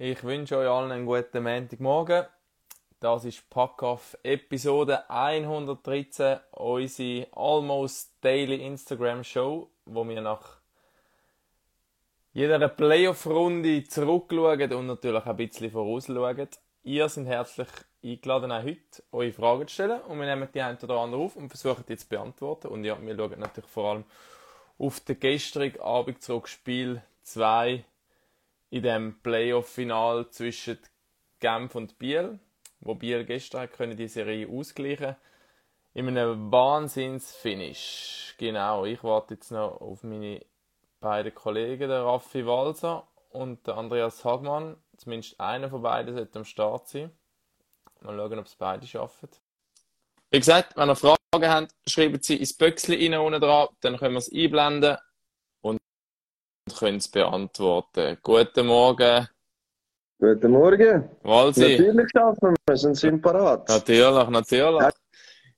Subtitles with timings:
[0.00, 2.26] Ich wünsche euch allen einen guten Montagmorgen.
[3.00, 10.60] Das ist Packoff Episode 113, unsere Almost Daily Instagram Show, wo wir nach
[12.32, 16.48] jeder Playoff-Runde zurückschauen und natürlich ein bisschen vorausschauen.
[16.84, 17.68] Ihr seid herzlich
[18.00, 21.34] eingeladen, auch heute eure Fragen zu stellen und wir nehmen die eine oder andere auf
[21.34, 22.68] und versuchen die zu beantworten.
[22.68, 24.04] Und ja, wir schauen natürlich vor allem
[24.78, 27.84] auf den gestrigen Abend zurück, Spiel 2
[28.70, 30.78] in dem Playoff-Final zwischen
[31.40, 32.38] Genf und Biel,
[32.80, 35.16] wo Biel gestern können die Serie ausgleichen
[35.94, 38.34] in einem Wahnsinns-Finish.
[38.38, 40.44] Genau, ich warte jetzt noch auf meine
[41.00, 44.76] beiden Kollegen, der Raffi Walser und der Andreas Hagmann.
[44.96, 47.10] Zumindest einer von beiden sollte am Start sein.
[48.00, 49.28] Mal schauen, ob es beide schaffen.
[50.30, 53.40] Wie gesagt, wenn ihr Fragen habt, schreibt sie ins Böckchen rein
[53.80, 54.98] dann können wir es einblenden
[56.68, 58.18] können es beantworten.
[58.22, 59.28] Guten Morgen.
[60.20, 61.08] Guten Morgen.
[61.22, 61.76] Walsi.
[61.78, 63.68] Natürlich schaffen wir es und sind parat.
[63.68, 64.80] Natürlich, natürlich.
[64.80, 64.90] Ja.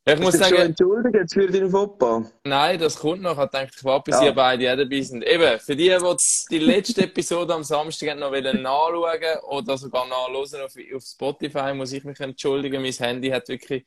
[0.05, 0.57] Ich muss sagen.
[0.57, 2.25] Entschuldigen jetzt für deinen Foppa?
[2.45, 3.43] Nein, das kommt noch.
[3.43, 4.27] Ich denke, ich warte, bis ja.
[4.27, 5.25] ihr beide auch dabei sind.
[5.25, 6.17] Eben, für die, die
[6.51, 12.05] die letzte Episode am Samstag noch nachschauen oder sogar nachhören auf, auf Spotify, muss ich
[12.05, 12.83] mich entschuldigen.
[12.83, 13.85] Mein Handy hat wirklich,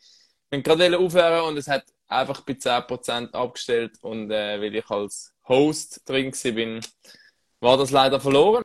[0.51, 5.32] ich gerade aufhören und es hat einfach bei 10% abgestellt und äh, weil ich als
[5.47, 6.79] Host drin bin,
[7.59, 8.63] war das leider verloren.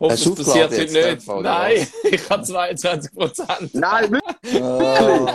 [0.00, 1.22] Hoffe, das passiert heute nicht.
[1.22, 3.74] Fall, Nein, ich habe 22 Prozent.
[3.74, 4.12] Nein,
[4.42, 4.62] wirklich?
[4.62, 5.28] Oh.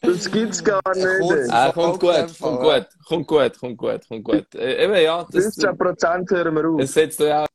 [0.00, 1.52] Das gibt's gar nicht.
[1.52, 4.54] Ah, kommt gut, kommt gut, kommt gut, kommt gut, kommt gut.
[4.54, 5.24] Äh, eben, ja.
[5.30, 6.80] Das, 15 Prozent hören wir auf.
[6.80, 7.46] Es setzt ja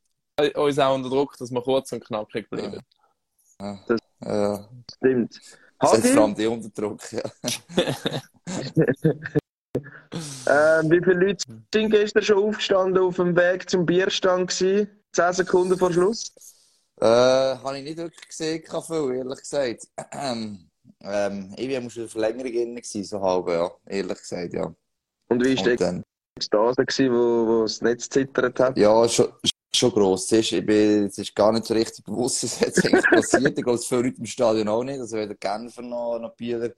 [0.56, 2.80] uns auch unter Druck, dass wir kurz und knackig bleiben.
[3.60, 3.80] Ja.
[3.88, 4.70] Das ja.
[4.96, 5.40] stimmt.
[5.80, 7.24] Das setzt vor allem die unter Druck, ja.
[10.46, 14.90] äh, wie viele Leute sind gestern schon aufgestanden auf dem Weg zum Bierstand gewesen?
[15.14, 16.34] 10 Sekunden vor Schluss?
[17.00, 19.88] Äh, habe ich nicht wirklich gesehen, viel, ehrlich gesagt.
[20.12, 20.70] Ähm,
[21.02, 24.74] ähm, ich war schon Verlängerung drin, so halb, ja, ehrlich gesagt, ja.
[25.30, 26.04] Und wie war die
[26.36, 28.78] Ekstase, wo, wo das Netz zittert hat?
[28.78, 29.28] Ja, schon,
[29.76, 30.32] schon gross.
[30.32, 33.58] Es ist, ich bin, es ist gar nicht so richtig bewusst, was jetzt eigentlich passiert.
[33.58, 35.00] Ich glaube, es viele Leute im Stadion auch nicht.
[35.00, 36.72] Also weder Genfer noch, noch Bieler.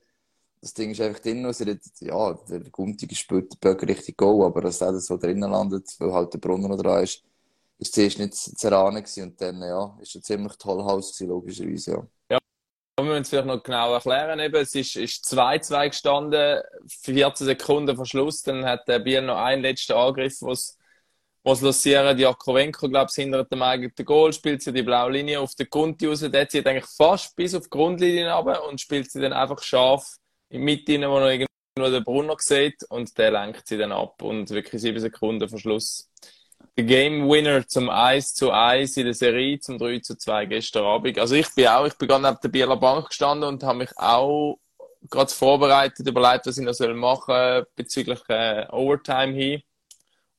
[0.65, 1.45] Das Ding ist einfach drin.
[1.45, 1.63] Also,
[1.99, 6.11] ja, der Guntige spielt den Böck richtig go, aber dass er so drinnen landet, weil
[6.11, 7.21] halt der Brunner noch dran ist,
[7.77, 9.23] ist zuerst nicht gewesen.
[9.25, 12.07] Und dann, ja, ist ein ziemlich toll Haus logischerweise, ja.
[12.31, 12.39] Ja,
[12.97, 14.39] wir müssen es vielleicht noch genau erklären.
[14.39, 18.41] Eben, es ist 2-2 gestanden, 14 Sekunden vor Schluss.
[18.41, 20.79] Dann hat der Biel noch einen letzten Angriff, was
[21.43, 22.17] was losieren.
[22.17, 26.07] Jakovenko, glaube ich, hinter dem eigenen Goal, spielt sie die blaue Linie auf den Kunti
[26.07, 26.21] raus.
[26.21, 30.17] Der zieht eigentlich fast bis auf die Grundlinie runter und spielt sie dann einfach scharf
[30.55, 34.49] die Mitte, wo noch irgendwo der Brunner sieht und der lenkt sie dann ab und
[34.49, 36.09] wirklich sieben Sekunden vor Schluss
[36.77, 40.85] der Game Winner zum 1 zu 1 in der Serie, zum 3 zu 2 gestern
[40.85, 41.17] Abend.
[41.19, 43.91] Also ich bin auch, ich bin gerade neben der Bieler Bank gestanden und habe mich
[43.97, 44.59] auch
[45.09, 49.61] gerade vorbereitet, überlegt, was ich noch soll machen bezüglich äh, Overtime hin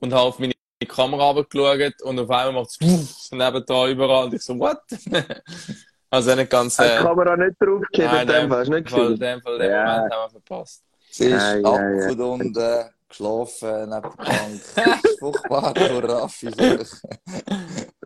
[0.00, 0.53] und habe auf meine
[0.87, 4.81] Kamera geschaut und auf einmal macht es neben da überall und ich so, what?
[6.11, 6.78] also nicht ganz...
[6.78, 9.12] Äh, die Kamera nicht draufgegeben, in dem Fall, hast du nicht gesehen?
[9.12, 9.84] In dem Fall, den ja.
[9.84, 10.83] Moment haben wir verpasst.
[11.11, 12.25] Sie ist ja, ja, ja.
[12.25, 15.00] und äh, geschlafen neben der Bank.
[15.19, 16.50] Furchtbar, Raffi.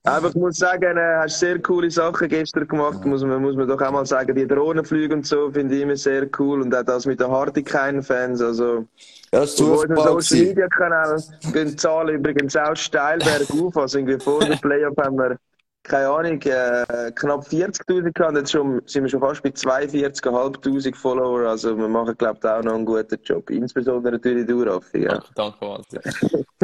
[0.04, 3.68] Aber ich muss sagen, äh, hast sehr coole Sachen gestern gemacht, muss man, muss man
[3.68, 4.34] doch auch mal sagen.
[4.34, 8.40] Die Drohnenflüge und so finde ich immer sehr cool und auch das mit den Hartikainen-Fans.
[8.40, 8.86] Also,
[9.32, 9.84] ja, das ist auf
[10.22, 11.22] Social Media Kanal
[11.52, 13.76] gehen die Zahlen übrigens auch steil bergauf.
[13.76, 15.36] Also irgendwie vor dem Playoff haben wir
[15.82, 18.36] keine Ahnung, äh, knapp 40.000 gehabt.
[18.36, 21.48] Jetzt schon, sind wir schon fast bei 42.500 Follower.
[21.48, 23.48] Also wir machen, glaube ich, auch noch einen guten Job.
[23.50, 25.04] Insbesondere natürlich du, Raffi.
[25.04, 25.22] Ja.
[25.34, 26.00] Danke, danke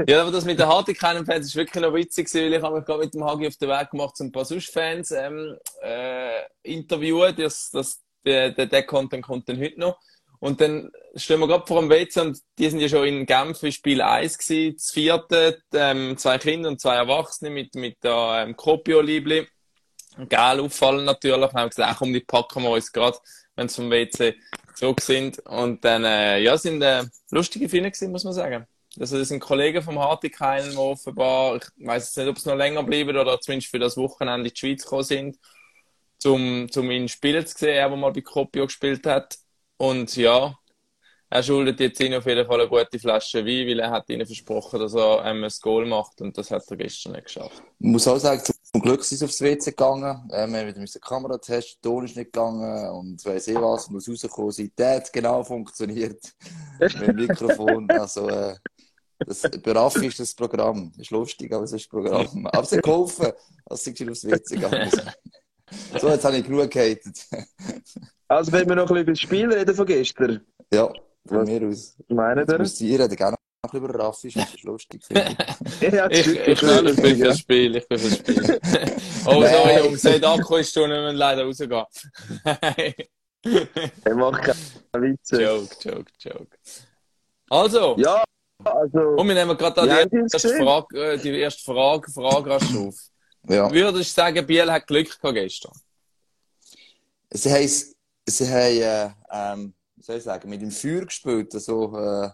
[0.07, 3.01] ja, aber das mit den Hagi-Fans ist wirklich noch witzig, weil ich habe mich gerade
[3.01, 7.35] mit dem Hagi auf den Weg gemacht, um ein paar Sush-Fans ähm, äh, interviewen.
[7.37, 9.99] Das, das, der, der, der Content kommt dann heute noch.
[10.39, 13.59] Und dann stehen wir gerade vor dem WC und die sind ja schon in Genf
[13.59, 18.45] für Spiel 1 gewesen, das vierte, ähm, zwei Kinder und zwei Erwachsene mit, mit der
[18.47, 19.47] ähm, Kopio-Liebli.
[20.29, 21.53] Geil auffallen natürlich.
[21.53, 23.19] Wir haben gesagt, komm, die packen wir uns gerade,
[23.55, 24.35] wenn sie vom WC
[24.75, 25.39] zurück sind.
[25.41, 28.67] Und dann, äh, ja, sind äh, lustige Filme gewesen, muss man sagen.
[28.99, 32.57] Also, das sind Kollegen vom Hartikainen, die offenbar, ich weiß jetzt nicht, ob es noch
[32.57, 35.39] länger bleiben oder zumindest für das Wochenende in die Schweiz gekommen sind,
[36.19, 39.37] zum, zum ihn spielen zu sehen, der mal bei Kopio gespielt hat.
[39.79, 40.55] Und ja,
[41.29, 44.27] er schuldet jetzt ihnen auf jeden Fall eine gute Flasche Wein, weil er hat ihnen
[44.27, 47.63] versprochen, dass er ähm, ein Goal macht und das hat er gestern nicht geschafft.
[47.81, 48.41] Ich muss auch sagen,
[48.73, 50.29] zum Glück sind sie aufs WC gegangen.
[50.33, 53.91] Ähm, wir haben wieder Kamera testen, der Ton ist nicht gegangen und weiss eh was,
[53.91, 54.71] muss rausgekommen sein.
[54.79, 56.23] Der hat genau funktioniert
[56.79, 57.91] mit dem Mikrofon.
[57.91, 58.55] Also, äh,
[59.19, 60.93] das, bei Raffi ist das Programm.
[60.93, 62.47] Das ist lustig, aber es ist das Programm.
[62.47, 63.33] Aber es hat geholfen,
[63.65, 65.19] als sie aufs WC gegangen sind.
[65.99, 67.27] So, jetzt habe ich genug gehatet.
[68.29, 70.41] Also, wenn wir noch ein bisschen über das Spiel reden von gestern.
[70.73, 70.89] Ja,
[71.29, 71.49] von Was?
[71.49, 71.97] mir aus.
[72.09, 72.59] Meinen ihr?
[72.59, 75.01] müsst ihr reden, gerne noch über Raffi, das ist lustig.
[75.81, 78.61] Ja, Ich, ich, ich bin fürs Spiel, ich bin fürs Spiel.
[79.27, 79.53] Oh, Nein.
[79.55, 81.85] sorry, Jungs, der Akku ist schon, wir müssen leider rausgehen.
[84.05, 85.43] Er macht keine Witze.
[85.43, 86.59] joke, joke, joke.
[87.51, 88.25] Also, Ja,
[88.65, 90.49] also, und wir nehmen gerade die erste?
[90.57, 92.95] Frage, äh, die erste Frage, Frage rasch auf.
[93.49, 93.71] Ja.
[93.71, 95.73] Würdest du sagen, Biel hat Glück gehabt gestern?
[97.31, 97.69] Sie haben,
[98.27, 101.55] sie haben äh, ähm, wie soll ich sagen, mit dem Feuer gespielt.
[101.55, 102.31] Also, äh,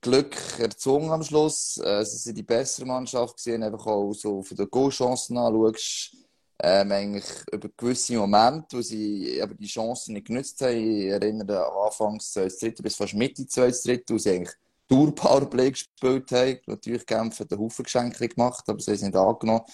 [0.00, 1.78] Glück erzwungen am Schluss.
[1.78, 6.16] Äh, sie sind die bessere Mannschaft gesehen, einfach auch so von den Goalchancen anschaust.
[6.58, 10.76] Ähm, eigentlich über gewisse Momente, wo sie aber die Chancen nicht genutzt haben.
[10.76, 12.48] Ich erinnere an Anfangs 2.
[12.48, 13.70] Dritte bis fast Mitte 2.
[13.70, 14.54] Dritte, wo sie eigentlich
[14.88, 16.58] Tour Powerplay gespielt haben.
[16.66, 19.64] Natürlich hat einen Haufen Geschenke gemacht, aber sie haben es nicht angenommen.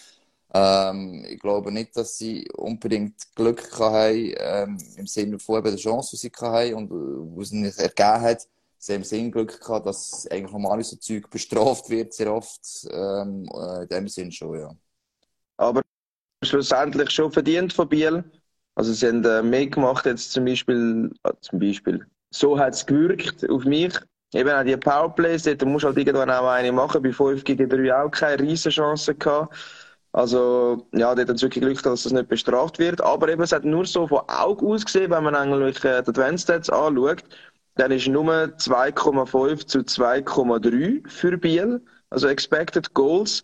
[0.55, 5.77] Ähm, ich glaube nicht, dass sie unbedingt Glück hatten, ähm, im Sinne von eben der
[5.77, 8.47] Chance, die sie hatten und äh, wo es nicht ergeben hat.
[8.79, 12.61] Sie haben Sinn Glück gehabt, dass eigentlich normal so Zeug bestraft wird, sehr oft.
[12.91, 14.75] Ähm, äh, in dem Sinn schon, ja.
[15.57, 15.83] aber
[16.45, 18.25] schlussendlich schon verdient von Biel.
[18.75, 22.05] Also, sie haben äh, mehr gemacht, jetzt zum Beispiel, äh, zum Beispiel.
[22.31, 23.95] So hat es gewirkt auf mich.
[24.35, 27.03] Eben auch die Powerplays, dort musst du halt irgendwann auch eine machen.
[27.03, 29.55] Bei 5 gegen 3 auch keine riesen Chance gehabt.
[30.13, 33.01] Also, ja, dort hat es wirklich Glück gehabt, dass das nicht bestraft wird.
[33.01, 36.45] Aber eben, es hat nur so von Auge ausgesehen, wenn man eigentlich äh, die Advanced
[36.45, 37.25] Stats anschaut.
[37.77, 41.81] Dann ist nur 2,5 zu 2,3 für Biel.
[42.11, 43.43] Also Expected Goals.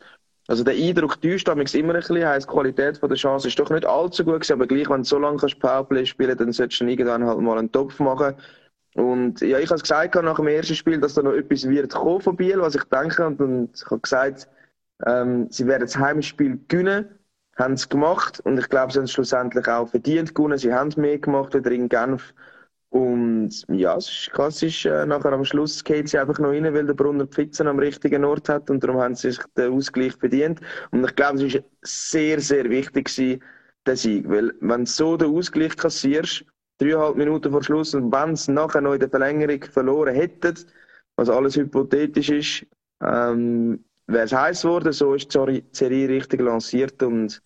[0.48, 3.70] Also der Eindruck täuscht damals immer ein bisschen, heisst, die Qualität der Chance ist doch
[3.70, 6.80] nicht allzu gut gewesen, aber gleich, wenn du so lange kannst Powerplay spielen dann solltest
[6.80, 8.34] du dann irgendwann halt mal einen Topf machen.
[8.94, 11.94] Und ja, ich habe es gesagt nach dem ersten Spiel, dass da noch etwas wird
[11.94, 13.26] kommen von Biel, was ich denke.
[13.26, 14.48] Und, ich habe gesagt,
[15.06, 17.18] ähm, sie werden das Heimspiel gewinnen,
[17.56, 18.40] haben es gemacht.
[18.40, 20.58] Und ich glaube, sie haben es schlussendlich auch verdient gewonnen.
[20.58, 22.34] Sie haben mehr gemacht wieder in Genf.
[22.90, 26.86] Und ja, es ist klassisch, äh, nachher am Schluss geht sie einfach noch rein, weil
[26.86, 30.60] der Brunner Pfitzen am richtigen Ort hat und darum haben sie sich den Ausgleich verdient.
[30.90, 33.42] Und ich glaube, es ist sehr, sehr wichtig gewesen,
[33.86, 36.46] der Sieg, weil wenn du so den Ausgleich kassierst,
[36.78, 40.54] dreieinhalb Minuten vor Schluss und wenn sie nachher noch in der Verlängerung verloren hätten,
[41.16, 42.66] was alles hypothetisch ist,
[43.02, 47.40] ähm, wäre es heiß geworden, so ist die Serie richtig lanciert und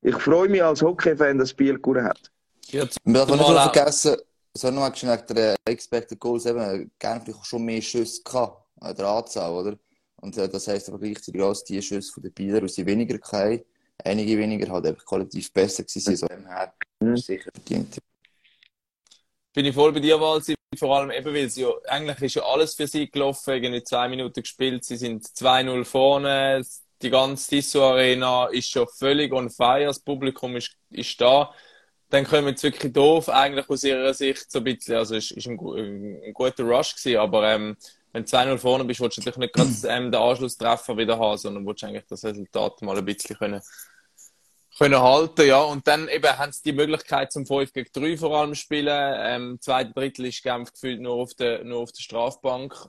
[0.00, 2.30] ich freue mich als Hockey-Fan, dass Biel gewonnen hat.
[2.68, 4.16] Ja, Wir dürfen nicht vergessen,
[4.56, 8.94] so noch mal schnell der Expected Goals eben, gerne vielleicht schon mehr Schüsse gehabt, äh,
[8.94, 9.76] der Anzahl, oder?
[10.16, 12.86] Und äh, das heisst aber gleichzeitig auch, dass die Schüsse von den Bieler, die sie
[12.86, 13.62] weniger hatten,
[14.02, 16.16] einige weniger halt einfach qualitativ besser gewesen sind.
[16.18, 17.16] So dem her Mhm.
[17.16, 17.98] sicher verdient.
[19.52, 20.54] bin ich voll bei dir, Walsi.
[20.76, 24.08] Vor allem eben, weil sie ja, eigentlich ist ja alles für sie gelaufen, irgendwie zwei
[24.08, 26.62] Minuten gespielt, sie sind 2-0 vorne,
[27.02, 31.52] die ganze Tissot-Arena ist schon völlig on fire, das Publikum ist, ist da.
[32.10, 35.46] Dann kommen sie wirklich doof, eigentlich aus ihrer Sicht so ein bisschen, also es ist
[35.46, 37.76] ein, ein guter Rush gewesen, aber ähm,
[38.12, 41.36] wenn du 2-0 vorne bist, willst du natürlich nicht gerade ähm, den Anschlusstreffer wieder haben,
[41.38, 43.60] sondern willst eigentlich das Resultat mal ein bisschen können
[44.78, 45.60] können halten, ja.
[45.62, 49.14] Und dann eben haben sie die Möglichkeit zum 5 gegen 3 vor allem spielen.
[49.18, 52.88] Ähm, zweite Drittel ist Genf gefühlt nur auf der, nur auf der Strafbank.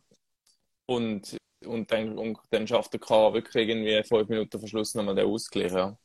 [0.87, 5.15] Und, und dann, und dann schafft der K wirklich irgendwie fünf Minuten vor Schluss nochmal
[5.15, 5.97] den Ausgleich, ja.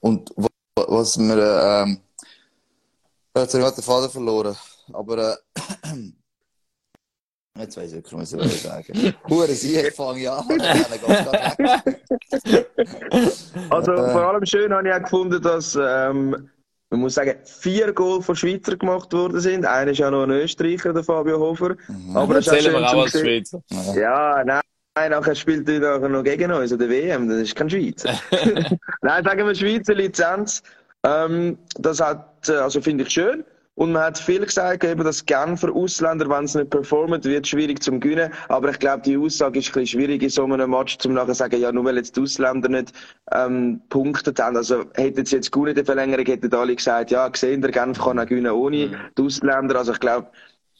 [0.00, 2.00] Und wa- was äh, ähm,
[3.36, 4.56] jetzt habe ich den Vater verloren,
[4.92, 6.12] aber, äh,
[7.58, 9.14] jetzt weiss ich wirklich, was ich sagen.
[9.28, 10.44] Hure Sieg, fange ich an.
[13.70, 14.12] Also Äh.
[14.12, 16.48] vor allem schön habe ich auch gefunden, dass ähm,
[16.90, 19.64] man muss sagen, vier Goal von Schweizer gemacht worden sind.
[19.64, 21.76] Einer ist ja noch ein Österreicher, der Fabio Hofer.
[22.14, 23.20] Aber es ist auch Erzählen schön wir auch als.
[23.20, 23.62] Schweizer.
[23.94, 24.60] Ja, nein,
[24.96, 28.18] nein, nachher spielt er nachher noch gegen uns der WM, das ist kein Schweizer.
[29.02, 30.62] nein, sagen wir Schweizer Lizenz.
[31.04, 33.44] Ähm, das hat, äh, also finde ich schön.
[33.76, 37.50] Und man hat viel gesagt, eben, dass Genfer Ausländer, wenn sie nicht performen, wird es
[37.50, 38.30] schwierig zum Gewinnen.
[38.48, 41.34] Aber ich glaube, die Aussage ist ein bisschen schwierig in so einem Match, zum nachher
[41.34, 42.92] sagen, ja, nur weil jetzt die Ausländer nicht
[43.32, 44.56] ähm, punktet haben.
[44.56, 47.98] Also hätten sie jetzt gewonnen in der Verlängerung, hätten alle gesagt, ja, gesehen, der Genf
[47.98, 49.76] kann auch gewinnen ohne die Ausländer.
[49.76, 50.28] Also ich glaube,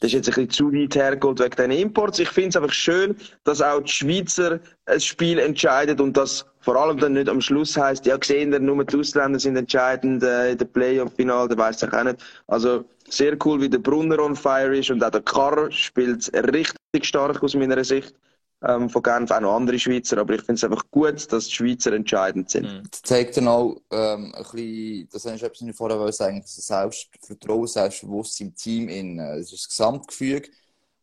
[0.01, 2.17] das ist jetzt ein bisschen zu weit hergeholt wegen den Imports.
[2.17, 6.75] Ich finde es einfach schön, dass auch die Schweizer ein Spiel entscheidet und das vor
[6.75, 10.57] allem dann nicht am Schluss heißt, ja, gesehen, nur die Ausländer sind entscheidend äh, in
[10.57, 12.17] der Playoff-Final, da weiß ich auch nicht.
[12.47, 17.05] Also sehr cool, wie der Brunner on fire ist und auch der Karr spielt richtig
[17.05, 18.15] stark aus meiner Sicht
[18.63, 21.51] ähm, von Genf, auch noch andere Schweizer, aber ich finde es einfach gut, dass die
[21.51, 22.63] Schweizer entscheidend sind.
[22.63, 22.83] Mhm.
[22.89, 26.55] Das zeigt dann auch ähm, ein bisschen, das ist etwas, was ich vorher sagen, das
[26.55, 30.49] Selbstvertrauen, Selbstbewusstsein im Team, in, äh, das ist das Gesamtgefüge.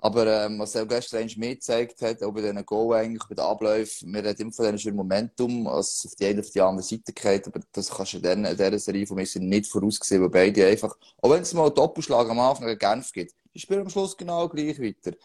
[0.00, 3.35] Aber ähm, was er gestern eigentlich mehr gezeigt hat, auch bei diesen Goal eigentlich, bei
[3.35, 6.61] den Abläufen, wir reden immer von diesem schönen Momentum, als auf die eine auf die
[6.61, 10.31] andere Seite geht, aber das kannst du in dieser Serie von mir nicht vorausgesehen, weil
[10.31, 13.81] beide einfach, auch wenn es mal einen Doppelschlag am Anfang gegen Genf gibt, die spielen
[13.81, 15.17] am Schluss genau gleich weiter.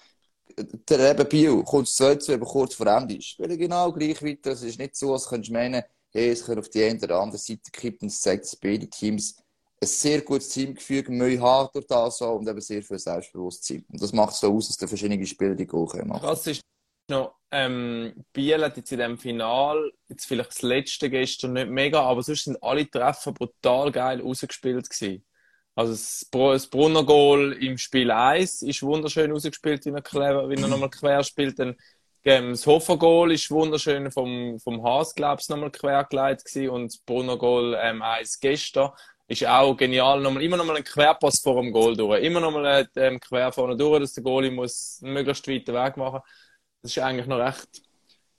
[0.58, 4.52] Der eben Biel kommt 2-2, aber kurz vor Ende, spielen genau gleich weiter.
[4.52, 7.20] Es ist nicht so, als könntest du meinen, hey, es können auf die eine oder
[7.20, 8.08] andere Seite kippen.
[8.08, 9.38] Es zeigt, dass beide Teams
[9.82, 13.86] ein sehr gutes Teamgefüge Mühe haben durch das so, und eben sehr viel Selbstbewusstsein.
[13.92, 16.22] Und das macht so aus, dass der verschiedene Spieler die Goal machen.
[16.22, 16.62] Krass ist
[17.10, 22.02] noch, ähm, Biel hat jetzt in dem Final, jetzt vielleicht das letzte gestern nicht mega,
[22.02, 25.26] aber sonst sind alle Treffer brutal geil rausgespielt gewesen.
[25.76, 30.90] Also das, Brunner Goal im Spiel 1 ist wunderschön rausgespielt, wie er, wie er nochmal
[30.90, 31.60] quer spielt.
[31.60, 31.76] Dann
[32.24, 36.70] das Hofer Goal ist wunderschön vom, vom Haas, glaube ich, nochmal quergeleitet gewesen.
[36.70, 38.92] Und das Brunner Goal ähm, 1 gestern
[39.28, 40.22] ist auch genial.
[40.22, 42.24] Nochmal, immer nochmal ein Querpass vor dem Goal durch.
[42.24, 46.22] Immer nochmal ähm, quer vorne durch, dass der Goalie muss möglichst weiten Weg machen.
[46.82, 47.83] Das ist eigentlich noch recht.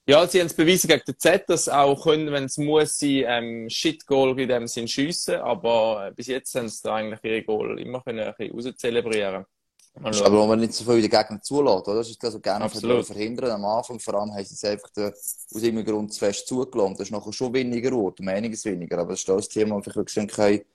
[0.07, 3.23] Ja, sie haben es bewiesen gegen den Z, dass auch können, wenn es muss, sie
[3.23, 5.37] ähm, Shit-Goal in dem Sinn schiessen.
[5.37, 9.47] Aber äh, bis jetzt haben sie da eigentlich ihre Goal immer können ein bisschen rauszelebrieren.
[10.03, 11.99] Aber wo man nicht so viel der Gegner zulässt, oder?
[11.99, 13.53] Das ist was gerne verhindern.
[13.53, 16.97] Am Anfang vor allem haben sie es einfach da, aus irgendeinem Grund zu fest zugelassen.
[16.99, 18.99] Das ist nachher schon weniger Ort, um einiges weniger.
[18.99, 20.67] Aber das ist das Thema, das ich wirklich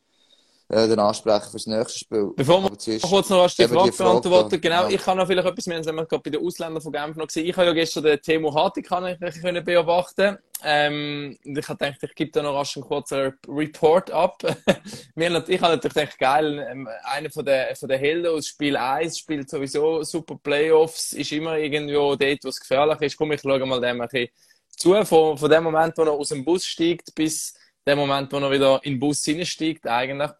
[0.70, 2.32] äh, den ansprechen fürs nächste Spiel.
[2.36, 4.90] Bevor wir kurz noch die Frage, beantworten, genau, ja.
[4.90, 7.28] ich kann noch vielleicht etwas, wir haben es gerade bei den Ausländern von Genf noch
[7.28, 12.16] gesehen, ich habe ja gestern den Timo Hartig können beobachten ähm, ich habe gedacht, ich
[12.16, 14.44] gebe da noch rasch einen kurzen Report ab.
[15.16, 19.20] ich habe natürlich gedacht, geil, ähm, einer von den, von den Helden aus Spiel 1
[19.20, 23.18] spielt sowieso super Playoffs, ist immer irgendwo dort, wo es gefährlich ist.
[23.18, 24.30] Komm, ich schaue mal dem ein bisschen
[24.70, 27.54] zu, von, von dem Moment, wo er aus dem Bus steigt, bis
[27.86, 30.32] der Moment, wo er wieder in den Bus hineinsteigt, eigentlich.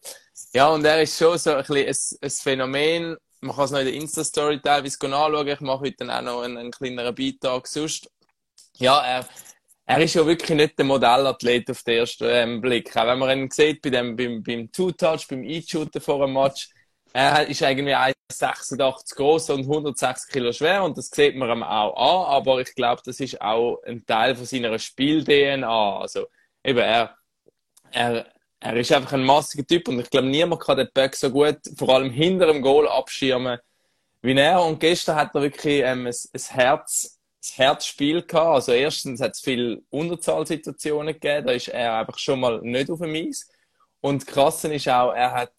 [0.52, 3.16] Ja, und er ist schon so ein, bisschen ein, ein Phänomen.
[3.40, 5.48] Man kann es noch in der Insta-Story teilweise anschauen.
[5.48, 8.10] Ich mache heute dann auch noch einen, einen kleineren Beitrag sonst.
[8.76, 9.28] Ja, er,
[9.86, 12.96] er ist ja wirklich nicht der Modellathlet auf den ersten ähm, Blick.
[12.96, 16.70] Auch wenn man ihn sieht bei dem, beim, beim Two-Touch, beim E-Shooter vor einem Match,
[17.12, 21.96] er ist irgendwie 1,86 groß und 160 Kilo schwer und das sieht man ihm auch
[21.96, 25.98] an, aber ich glaube, das ist auch ein Teil von seiner Spiel-DNA.
[25.98, 26.26] Also,
[26.62, 27.16] eben, er,
[27.92, 28.26] er,
[28.60, 31.58] er ist einfach ein massiger Typ und ich glaube, niemand kann den Böck so gut,
[31.76, 33.58] vor allem hinter dem Goal abschirmen
[34.22, 34.62] wie er.
[34.62, 38.54] Und gestern hat er wirklich ähm, ein, ein Herz, ein Herzspiel gehabt.
[38.54, 43.00] Also erstens hat es viele Unterzahlsituationen gegeben, da ist er einfach schon mal nicht auf
[43.00, 43.48] dem Eis.
[44.00, 45.52] Und krass ist auch, er hat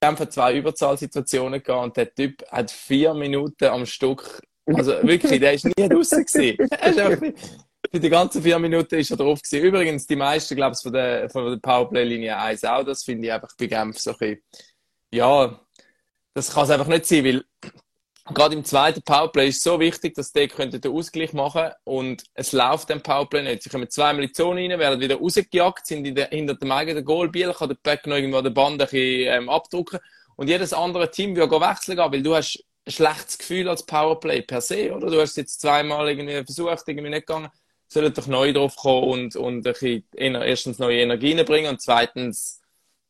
[0.00, 5.54] einfach zwei Überzahlsituationen gehabt und der Typ hat vier Minuten am Stück, also wirklich, der
[5.54, 7.34] ist nie draußen gewesen.
[7.90, 9.64] für die ganzen vier Minuten ist er drauf gewesen.
[9.64, 12.84] Übrigens, die meisten, glaube ich, von der, von der Powerplay-Linie 1 auch.
[12.84, 14.42] Das finde ich einfach bei Genf so ein bisschen,
[15.10, 15.60] ja,
[16.34, 17.44] das kann es einfach nicht sein, weil
[18.34, 22.52] gerade im zweiten Powerplay ist es so wichtig, dass die den Ausgleich machen und es
[22.52, 23.62] läuft dem Powerplay nicht.
[23.62, 27.04] Sie kommen zweimal in die Zone rein, werden wieder rausgejagt, sind der, hinter dem eigenen
[27.04, 27.30] Goal.
[27.30, 30.00] Biel kann der Back noch irgendwo den Band ein bisschen, ähm, abdrucken
[30.36, 34.42] und jedes andere Team will wechseln gehen, weil du hast ein schlechtes Gefühl als Powerplay
[34.42, 35.10] per se, oder?
[35.10, 37.50] Du hast jetzt zweimal irgendwie versucht, irgendwie nicht gegangen
[37.88, 42.60] sollen doch neu drauf kommen und, und ein erstens neue Energien bringen und zweitens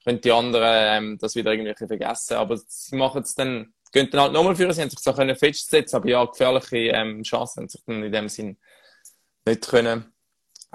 [0.05, 2.37] können die anderen ähm, das wieder irgendwie vergessen.
[2.37, 5.37] Aber sie machen es dann, gehen dann halt nochmal für, sie haben sich so können
[5.37, 8.57] festsetzen, aber ja, gefährliche ähm, Chancen haben sich dann in dem Sinn
[9.45, 10.13] nicht können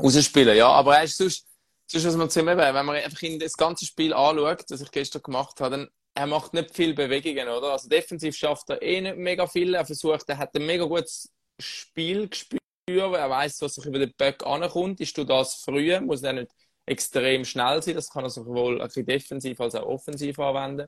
[0.01, 0.57] rausspielen.
[0.57, 1.47] Ja, aber er ist sonst,
[1.87, 4.91] sonst was man zu ihm wenn man einfach in das ganze Spiel anschaut, das ich
[4.91, 7.71] gestern gemacht habe, dann er macht nicht viel Bewegungen, oder?
[7.71, 9.73] Also defensiv schafft er eh nicht mega viel.
[9.73, 13.99] Er versucht, er hat ein mega gutes Spiel gespielt weil er weiß, was sich über
[13.99, 14.99] den Böck ankommt.
[14.99, 16.51] Ist du das früh, muss er nicht
[16.85, 17.95] extrem schnell sein.
[17.95, 20.87] Das kann er sowohl ein bisschen defensiv als auch offensiv anwenden.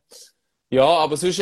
[0.69, 1.41] Ja, aber sonst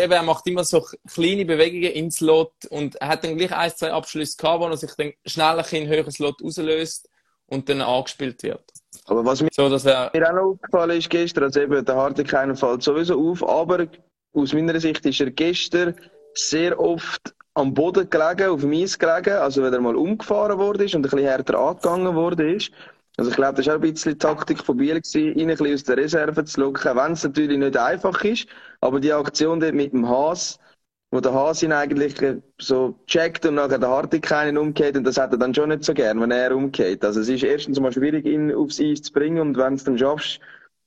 [0.00, 3.70] eben, er macht immer so kleine Bewegungen ins Lot und er hat dann gleich ein,
[3.70, 7.08] zwei Abschlüsse gehabt, wo er sich dann schnell ein in höheres Lot auslöst
[7.46, 8.64] und dann angespielt wird.
[9.06, 10.10] Aber was mir, so, wär...
[10.12, 13.86] mir auch noch aufgefallen ist gestern, also eben, der Harte keinen fällt sowieso auf, aber
[14.32, 15.94] aus meiner Sicht ist er gestern
[16.34, 20.84] sehr oft am Boden gelegen, auf dem Eis gelegen, also wenn er mal umgefahren wurde
[20.84, 22.58] und ein bisschen härter angegangen wurde.
[23.16, 25.56] Also ich glaube, das war auch ein bisschen die Taktik von Biel, gewesen, ihn ein
[25.56, 28.48] bisschen aus der Reserve zu locken, wenn es natürlich nicht einfach ist.
[28.80, 30.58] Aber die Aktion dort mit dem Haas,
[31.12, 32.16] wo der Haas ihn eigentlich
[32.60, 35.84] so checkt und nachher der Hartig keinen umgeht und das hat er dann schon nicht
[35.84, 37.04] so gern, wenn er umgeht.
[37.04, 39.96] Also es ist erstens mal schwierig, ihn aufs Eis zu bringen und wenn es dann
[39.96, 40.40] schaffst,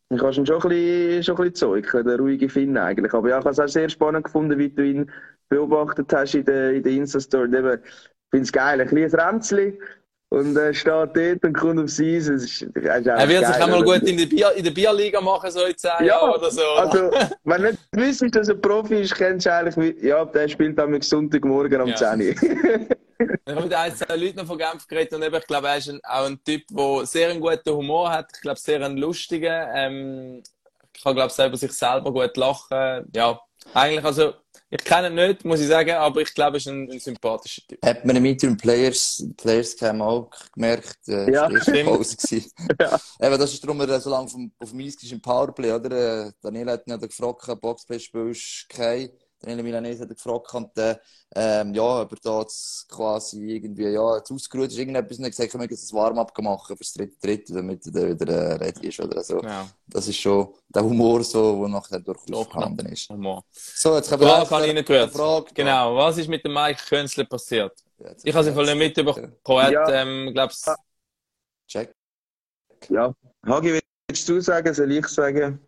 [0.10, 3.14] dann kannst du ihn schon ein bisschen, schon ein bisschen zeugen, der ruhige Finn eigentlich.
[3.14, 5.12] Aber ja, ich habe es auch sehr spannend gefunden, wie du ihn
[5.50, 7.46] beobachtet hast in der, in der Insta-Story.
[7.48, 7.54] Ich
[8.32, 8.82] finde es geil.
[8.82, 9.78] Ein kleines Ränzchen,
[10.30, 12.28] Und er steht dort und kommt aufs Eis.
[12.28, 14.00] Es ist, es ist Er wird sich geil, einmal oder?
[14.00, 16.62] gut in der, Bier, in der Bierliga machen, so in 10 Ja, Jahren oder so.
[16.62, 17.12] Also,
[17.46, 21.02] wenn du nicht wüsstest, dass er Profi ist, kennst du eigentlich, ja, der spielt am
[21.02, 21.96] Sonntagmorgen um Ja.
[21.96, 22.36] 10 Uhr.
[23.20, 25.78] Ich habe mit ein, zwei Leuten noch von Genf geredet und eben, ich glaube, er
[25.78, 28.30] ist ein, auch ein Typ, der sehr einen guten Humor hat.
[28.36, 29.68] Ich glaube, sehr einen lustigen.
[29.74, 30.44] Ähm,
[30.94, 33.10] ich kann, glaube ich, selber sich selber gut lachen.
[33.16, 33.40] Ja,
[33.74, 34.34] eigentlich, also,
[34.70, 37.62] ich kenne ihn nicht, muss ich sagen, aber ich glaube, er ist ein, ein sympathischer
[37.68, 37.86] Typ.
[37.86, 41.48] Hat man im Interim Players, Players Cam auch gemerkt, äh, Ja.
[41.50, 41.84] das war.
[41.84, 42.18] Pause.
[42.80, 43.00] Ja.
[43.22, 46.28] Eben, das ist darum, er so lange vom, auf dem Eis ist im Powerplay, oder?
[46.28, 49.10] Äh, Daniel hat ihn ja gefragt, Boxplay spielst du kein.
[49.40, 50.96] Daniel Milanese hat ihn gefragt, und, äh,
[51.36, 55.28] ähm, ja, ob er da jetzt quasi irgendwie, ja, jetzt ausgeruht ist, irgendetwas, und er
[55.28, 58.54] hat gesagt, wir müssen ein Warm-up machen fürs dritte Dritte, damit er dann wieder äh,
[58.54, 59.40] ready ist, oder so.
[59.44, 63.10] Ja, Das ist schon der Humor, so, der nachher durchaus vorhanden ist.
[63.10, 63.44] Humor.
[63.52, 65.14] So, jetzt haben Frage wir habe ich nicht.
[65.14, 65.54] Frage.
[65.54, 67.74] Genau, was ist mit dem Mike Könzle passiert?
[68.00, 69.72] Ja, jetzt- Ich habe es im Fall nicht mitbekommen.
[69.72, 69.90] Ja.
[69.90, 70.66] ähm, glaub's,
[71.68, 71.94] Check.
[72.90, 73.14] ja.
[73.46, 75.60] Hagi, willst du sagen, soll ich sagen?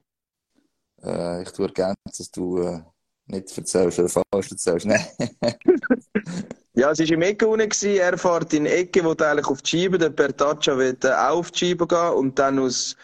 [1.04, 2.82] Äh, ich tue ergänzen, dass du äh,
[3.30, 4.86] nicht erzählst oder falsch erzählst.
[4.86, 5.06] Nein.
[6.80, 7.88] Ja, es war im Ecke unten.
[7.88, 11.40] Er fährt in die Ecke, wo eigentlich auf die Scheibe, der Bertaccia will äh, auch
[11.40, 12.96] auf die Scheibe gehen und dann aus,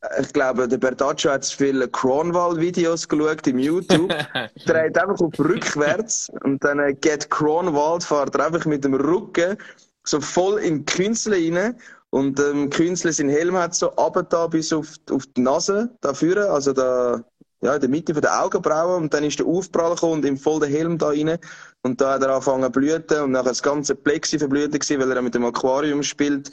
[0.00, 4.12] äh, ich glaube, der Bertaccia hat zu viele Cronwald-Videos geschaut im YouTube.
[4.66, 9.56] dreht einfach auf rückwärts und dann äh, geht Cronwald, fährt er einfach mit dem Rücken
[10.04, 11.76] so voll in die Künstler rein
[12.10, 16.50] und ähm, Künstler sein Helm hat so runter bis auf, auf die Nase da vorne,
[16.50, 17.22] also da,
[17.62, 20.36] ja, in der Mitte von der Augenbrauen und dann ist der Aufprall gekommen und ihm
[20.36, 21.38] voll der Helm da rein
[21.82, 25.12] und da hat er angefangen zu blüten und nachher das ganze Plexi verblüht gewesen, weil
[25.12, 26.50] er mit dem Aquarium spielt.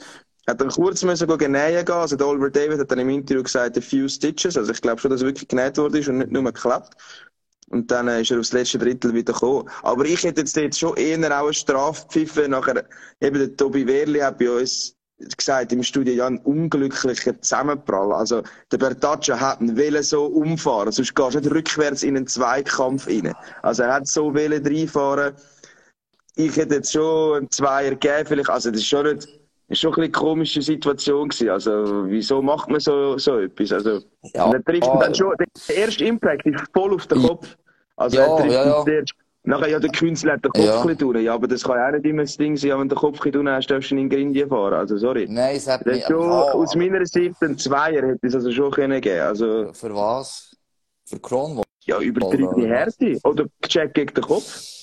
[0.48, 1.94] Hat dann kurz müssen genähen gehen.
[1.94, 4.56] Also der Oliver David hat dann im Interview gesagt, a few stitches.
[4.56, 6.96] Also ich glaube schon, dass er wirklich genäht ist und nicht nur geklebt.
[7.68, 9.68] Und dann äh, ist er aufs letzte Drittel wieder gekommen.
[9.82, 12.48] Aber ich hätte jetzt, jetzt schon eher auch eine Strafpfiffe.
[12.48, 12.82] Nachher,
[13.20, 14.97] eben der Tobi Wehrli hat bei uns
[15.36, 18.12] gesagt im Studio, ja, ein unglücklicher Zusammenprall.
[18.12, 20.92] Also, der Bertaccia hat ihn wollen so umfahren.
[20.92, 23.34] Sonst gehst du nicht rückwärts in einen Zweikampf rein.
[23.62, 25.34] Also, er hat so wollen reinfahren.
[26.36, 28.50] Ich hätte jetzt schon einen Zweier gegeben, vielleicht.
[28.50, 29.28] Also, das ist schon nicht,
[29.68, 31.50] ist schon ein bisschen eine komische Situation gewesen.
[31.50, 33.72] Also, wieso macht man so, so etwas?
[33.72, 34.00] Also,
[34.34, 35.34] Ja, und er trifft ihn dann schon,
[35.68, 37.56] der erste Impact ist voll auf den Kopf.
[37.96, 38.84] Also Ja, er trifft ja, ja.
[38.84, 39.14] zuerst.
[39.48, 40.94] Nachher, ja, der Künstler hat den Kopf Ja.
[40.94, 41.22] durch.
[41.22, 43.18] Ja, aber das kann ja auch nicht immer das Ding sein, wenn du den Kopf
[43.18, 44.74] durch hast, darfst du in Grindien fahren.
[44.74, 45.26] Also, sorry.
[45.28, 48.70] Nein, es hat ist schon, Ja, aus meiner Sicht, ein Zweier hätte es also schon
[48.70, 49.22] können geben.
[49.22, 50.54] Also, Für was?
[51.06, 51.64] Für Kronwall?
[51.86, 53.18] ja, übertriebene Härte.
[53.24, 54.77] Oder Check gegen den Kopf.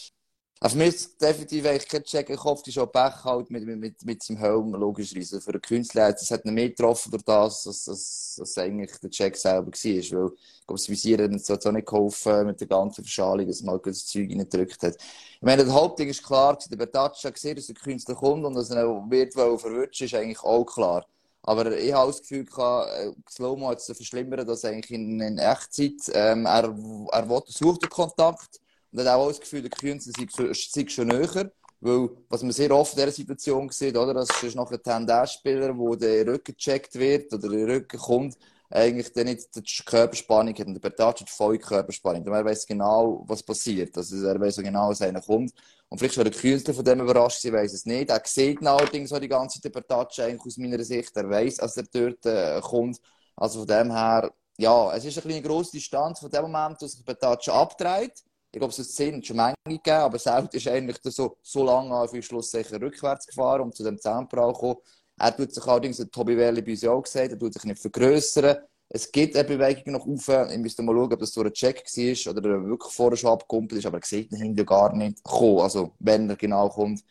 [0.65, 3.67] Also für mich ist definitiv eigentlich kein Check im Kopf, die schon Pech halt mit,
[3.67, 5.39] mit, mit, mit seinem Helm, logischerweise.
[5.39, 9.11] Für einen Künstler es hat ihn mehr getroffen durch das, dass, dass, dass eigentlich der
[9.11, 9.71] Check selber war.
[9.71, 10.33] Weil, ich glaube,
[10.67, 14.27] das Visier hat uns auch nicht geholfen mit der ganzen Verschalung, dass man das Zeug
[14.27, 14.95] reingedrückt hat.
[14.95, 18.71] Ich meine, das Hauptding ist klar, der Bertaccia gesehen, dass der Künstler kommt und dass
[18.71, 21.05] er wird wollen verwirrschen, ist eigentlich auch klar.
[21.43, 26.11] Aber ich habe das Gefühl, äh, Slow-Mo hat es verschlimmert, dass eigentlich in, in Echtzeit,
[26.11, 26.75] ähm, er,
[27.11, 28.61] er will, sucht den Kontakt.
[28.95, 30.13] Und hat auch das Gefühl, der Künstler
[30.53, 31.51] sei, schon näher.
[31.81, 34.13] Weil, was man sehr oft in dieser Situation sieht, oder?
[34.13, 38.37] Das ist noch ein Tendenzspieler, wo der Rücken gecheckt wird oder der Rücken kommt,
[38.69, 40.65] eigentlich dann nicht die Körperspannung hat.
[40.65, 42.23] Und der Bertacci hat voll Körperspannung.
[42.25, 43.97] Und er weiß genau, was passiert.
[43.97, 45.51] Also, er weiß genau, was einer kommt.
[45.89, 48.09] Und vielleicht war der Künstler von dem überrascht, ich weiß es nicht.
[48.09, 51.15] Er sieht allerdings so die ganze Zeit, der Bertacci eigentlich aus meiner Sicht.
[51.17, 52.97] Er weiß, dass er dort äh, kommt.
[53.35, 56.87] Also von dem her, ja, es ist eine kleine grosse Distanz von dem Moment, wo
[56.87, 58.23] sich Bertacci abdreht.
[58.55, 62.07] Ich glaube, es sind schon Menge gegeben, aber selten ist eigentlich so, so lange an
[62.07, 64.77] für Schluss sicher rückwärts gefahren, um zu dem Zusammenprall zu kommen.
[65.19, 67.81] Er tut sich allerdings, hat Tobi Welli bei uns auch gesagt, er tut sich nicht
[67.81, 68.59] vergrößern.
[68.87, 70.51] Es gibt eine Bewegung nach oben.
[70.51, 73.31] Ich müsste mal schauen, ob das durch einen Check war oder er wirklich vorher schon
[73.31, 75.59] abgekumpelt ist, aber er sieht ihn hinten gar nicht kommen.
[75.59, 77.03] Also, wenn er genau kommt.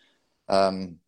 [0.48, 0.98] Ähm,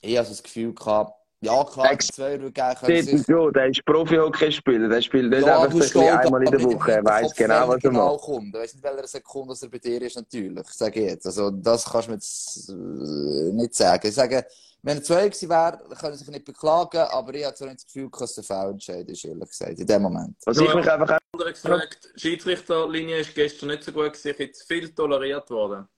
[0.00, 3.26] ich habe so das Gefühl gehabt, ja, klar, die zwei würde gerne können Dort ist
[3.26, 4.88] schon, der ist Profi-Hockeyspieler.
[4.88, 6.92] Der spielt nicht einfach so ein bisschen einmal in der Woche.
[6.92, 8.20] Er weiß genau, was er macht.
[8.22, 8.54] Kommt.
[8.54, 10.66] Er weiß nicht, welcher Sekunde dass er bei dir ist, natürlich.
[10.68, 11.26] Sage ich jetzt.
[11.26, 14.06] Also, das kannst du mir jetzt äh, nicht sagen.
[14.06, 14.46] Ich sage,
[14.82, 17.78] wenn er zwei gewesen wäre, kann er sich nicht beklagen, aber ich habe so nicht
[17.78, 20.36] das Gefühl, dass es ein Foulentscheid ist, ehrlich gesagt, in dem Moment.
[20.44, 24.38] Was ich mich einfach andere gesagt, die Schiedsrichterlinie ist gestern nicht so gut gewesen, ich
[24.38, 25.88] jetzt viel toleriert worden.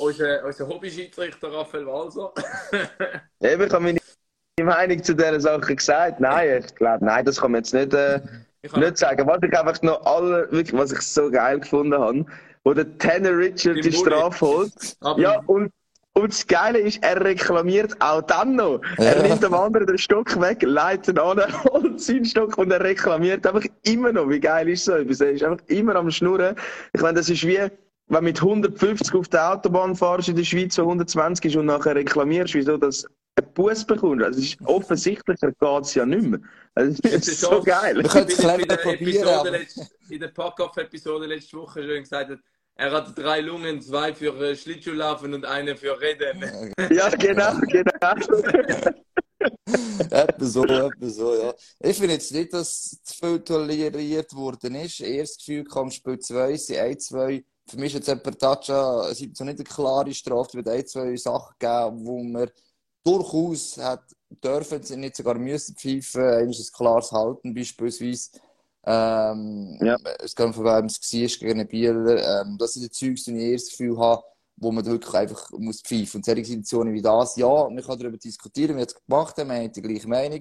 [0.00, 2.32] Ich habe unser, unser Hobby-Schiedsrichter Raphael Walser.
[3.42, 3.98] Eben, ich habe meine
[4.62, 6.20] Meinung zu dieser Sache gesagt.
[6.20, 8.20] Nein, ich glaube, nein, das kann man jetzt nicht, äh,
[8.76, 9.26] nicht sagen.
[9.26, 12.24] Was ich einfach noch alle, wirklich, was ich so geil gefunden habe,
[12.64, 13.92] wo der Tanner Richard die.
[13.92, 14.72] Strafe holt.
[15.00, 15.70] aber Ja, und,
[16.14, 18.80] und das Geile ist, er reklamiert auch dann noch.
[18.98, 19.22] Er Ja.
[19.22, 23.46] nimmt dem anderen den Stock weg, leitet ihn an, holt seinen Stock und er reklamiert
[23.46, 24.28] einfach immer noch.
[24.30, 25.20] Wie geil ist so etwas?
[25.20, 26.56] Er ist einfach immer am Schnurren.
[26.94, 27.70] Ich meine, das ist wie,
[28.10, 31.66] wenn du mit 150 auf der Autobahn fahrst in der Schweiz, wo 120 ist und
[31.66, 34.24] nachher reklamierst, wieso das einen Bus bekommst.
[34.24, 36.40] Also, ist offensichtlicher geht es ja nicht mehr.
[36.74, 37.96] Also, das ist so geil.
[37.96, 39.66] Wir können es clever probieren.
[40.08, 42.36] In der Pack-Off-Episode letzte Woche schon gesagt,
[42.74, 46.42] er hat drei Lungen, zwei für äh, Schlittschuhlaufen und eine für Reden.
[46.90, 47.86] ja, genau, genau.
[50.10, 51.54] etwa so, etwa so, ja.
[51.78, 55.00] Ich finde jetzt nicht, dass zu viel toleriert worden ist.
[55.00, 57.44] Erstes Gefühl kam Spiel 2, sie ein, zwei.
[57.70, 61.54] Für mich ist jetzt Pertaccia es nicht eine klare Strafe, es wird ein, zwei Sachen
[61.58, 62.50] geben, wo man
[63.04, 64.02] durchaus hat
[64.42, 66.50] dürfen, sie nicht sogar müssen pfeifen.
[66.50, 68.30] Ist ein klares Halten beispielsweise.
[68.84, 69.96] Ähm, ja.
[70.18, 72.42] Es kann von wem es war, gegen einen Bieler.
[72.42, 74.22] Ähm, das sind die Zeugs, die ich erst das Gefühl habe,
[74.56, 76.18] wo man wirklich einfach muss pfeifen.
[76.18, 79.48] Und solche Situationen wie das, ja, man kann darüber diskutieren, wie wir es gemacht haben,
[79.48, 80.40] wir haben die gleiche Meinung.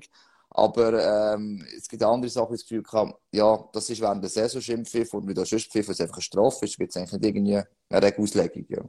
[0.52, 4.62] Aber ähm, es gibt andere Sachen, das Gefühl habe, ja, das ist während der Saison
[4.62, 7.26] Schimpfpfiff und wie das sonst Pfiff, es einfach eine Strafe ist, gibt es eigentlich nicht
[7.26, 8.66] irgendwie eine Regelauslegung.
[8.68, 8.84] Ja.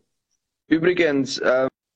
[0.69, 1.41] Übrigens,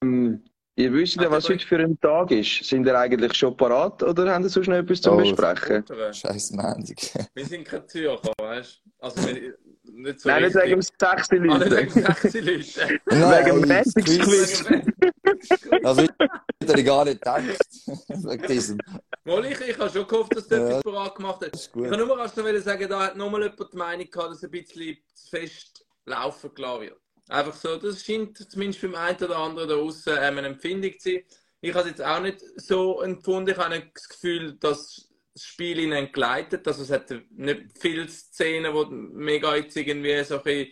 [0.02, 0.44] ähm,
[0.76, 2.64] ihr wisst ja, was heute für ein Tag ist.
[2.64, 5.84] Sind ihr eigentlich schon parat oder haben ihr sonst noch etwas zu oh, besprechen?
[6.12, 7.10] Scheiß Mendig.
[7.34, 8.90] Wir sind keine Zürcher, weißt du?
[8.98, 9.20] Also,
[9.94, 11.52] nicht so Nein, nicht wegen dem sechsten Leuten.
[11.52, 14.66] Ah, nicht wegen dem sechsten Leuten.
[14.68, 14.94] wegen dem.
[15.84, 16.10] Also, ich
[16.68, 17.42] hätte gar nicht gedacht.
[18.08, 18.78] wegen diesem.
[19.24, 21.66] Mal, ich, ich habe schon gehofft, dass du ja, etwas parat gemacht hast.
[21.66, 24.96] Ich kann nur noch sagen, da hat nochmal jemand die Meinung gehabt, dass ein bisschen
[25.14, 27.00] zu fest laufen gelassen wird.
[27.28, 31.10] Einfach so, das scheint zumindest beim einen oder anderen da außen ähm, eine Empfindung zu
[31.10, 31.22] sein.
[31.60, 33.50] Ich habe es jetzt auch nicht so empfunden.
[33.50, 36.66] Ich habe das Gefühl, dass das Spiel ihnen entgleitet.
[36.66, 40.68] Also es hat nicht viele Szenen, die mega jetzt irgendwie so ein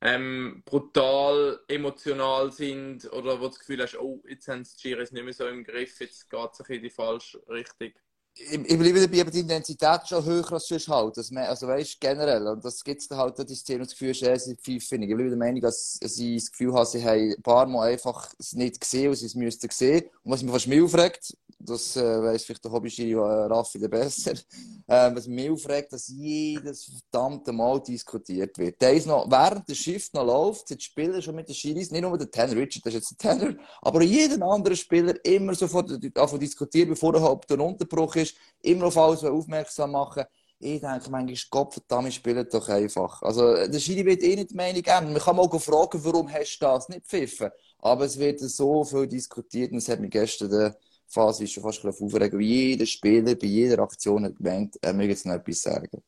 [0.00, 5.10] ähm, brutal emotional sind oder wo du das Gefühl hast, oh, jetzt haben die Giris
[5.10, 7.92] nicht mehr so im Griff, jetzt geht es in die falsche Richtung
[8.38, 11.16] ich, ich bleibe dabei, aber die Intensität ist schon höher als sonst halt.
[11.16, 12.46] Das, also weißt generell.
[12.46, 15.02] Und das gibt es halt die Szene, das Gefühl, ist, sie pfeifen.
[15.02, 18.32] Ich bleibe der Meinung, dass sie das Gefühl haben, sie haben ein paar Mal einfach
[18.38, 20.04] es nicht gesehen, was sie es müssten sehen.
[20.22, 23.88] Und was mich fast mehr aufregt, das äh, weiss vielleicht der Hobby-Schiri äh, Raffi der
[23.88, 28.80] besser, äh, was mich aufregt, dass jedes verdammte Mal diskutiert wird.
[28.80, 31.90] Der ist noch, während der Shift noch läuft, sind die Spieler schon mit den Schiris,
[31.90, 35.54] nicht nur der Tanner Richard, das ist jetzt der Tanner, aber jeden anderen Spieler immer
[35.54, 40.24] sofort davon diskutieren, bevor er überhaupt der Unterbruch ist, immer auf alles aufmerksam machen.
[40.60, 43.22] Ich denke manchmal, Gott verdammt, spielt doch einfach.
[43.22, 45.12] Also, der Schiri wird eh nicht die Meinung ändern.
[45.12, 47.50] Man kann mal fragen, warum hast du das nicht pfiffen?
[47.78, 50.76] Aber es wird so viel diskutiert und es hat mich gestern der
[51.08, 55.26] Phase schon fast aufregen, wie jeder Spieler bei jeder Aktion hat gemeint, er möge jetzt
[55.26, 56.02] noch etwas sagen.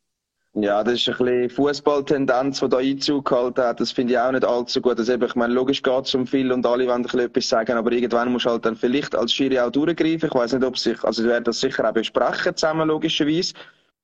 [0.54, 3.78] Ja, das ist ein bisschen Fußballtendenz, die da Einzug gehalten hat.
[3.78, 4.98] Das finde ich auch nicht allzu gut.
[4.98, 7.92] Also, ich meine, logisch geht es um viel und alle wollen ein etwas sagen, aber
[7.92, 10.28] irgendwann muss halt dann vielleicht als Schiri auch durchgreifen.
[10.28, 13.54] Ich weiß nicht, ob sich, also, sie werden das sicher auch besprechen zusammen, logischerweise.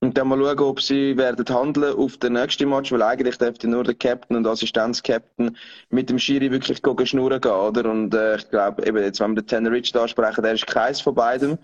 [0.00, 3.66] Und dann mal schauen, ob sie werden handeln auf den nächsten Match, weil eigentlich dürfte
[3.66, 5.56] nur der Captain und Assistenz-Captain
[5.88, 7.90] mit dem Schiri wirklich schnurren gehen, oder?
[7.90, 11.00] Und äh, ich glaube, eben jetzt, wenn wir den Tanner Rich ansprechen, der ist keins
[11.00, 11.58] von beidem.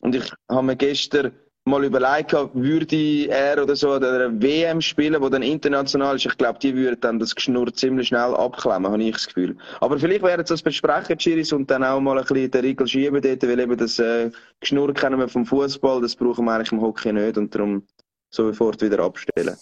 [0.00, 1.32] Und ich habe mir gestern
[1.68, 6.26] mal überlegt würde er oder so eine WM spielen, wo dann international ist.
[6.26, 9.56] Ich glaube, die würden dann das Geschnurr ziemlich schnell abklemmen, habe ich das Gefühl.
[9.80, 12.86] Aber vielleicht werden sie das besprechen, Chiris, und dann auch mal ein bisschen den Riegel
[12.86, 16.72] schieben dort, weil eben das äh, Geschnurr kennen wir vom Fußball, das brauchen wir eigentlich
[16.72, 17.86] im Hockey nicht und darum
[18.30, 19.56] sofort wieder abstellen.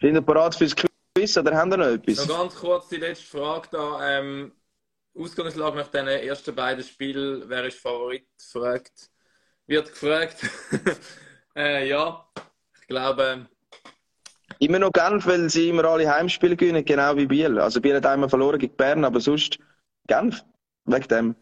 [0.00, 2.26] Sind ihr bereit fürs Quiz oder haben ihr noch etwas?
[2.26, 4.18] Noch ganz kurz die letzte Frage da.
[4.18, 4.52] Ähm,
[5.14, 8.26] Ausgangslage nach den ersten beiden Spielen, wer ist Favorit?
[8.38, 9.10] Fragt,
[9.66, 10.38] wird gefragt.
[11.56, 12.26] Äh, ja,
[12.80, 13.46] ich glaube.
[14.58, 17.58] Immer noch Genf, weil sie immer alle Heimspiele gewinnen, genau wie Biel.
[17.58, 19.58] Also Biel hat einmal verloren gegen Bern, aber sonst
[20.06, 20.44] Genf,
[20.84, 21.36] wegen dem.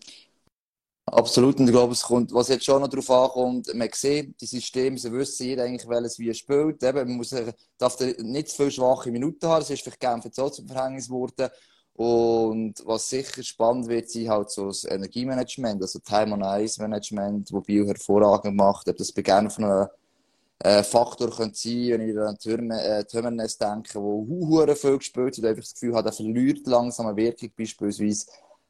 [1.07, 4.47] Absolut, und ich glaube, es kommt, was jetzt schon noch darauf ankommt, man sieht, die
[4.47, 6.83] Systeme, sie wissen jeder eigentlich, welches wie er spielt.
[6.85, 7.35] Eben, man muss,
[7.79, 11.09] darf nicht zu viele schwache Minuten haben, das ist vielleicht Genf jetzt auch zum Verhängnis
[11.09, 11.49] geworden.
[11.95, 17.53] Und was sicher spannend wird sein, halt so das Energiemanagement, also Time on Ice Management,
[17.53, 19.89] wo Biel hervorragend macht, ob das bei Genf noch
[20.63, 22.39] äh, Faktor könnte sein, wenn ich an
[23.07, 27.07] Tömernes äh, denke, wo hu viel gespielt hat, einfach das Gefühl hat, er verliert langsam
[27.07, 28.27] eine Wirkung beispielsweise.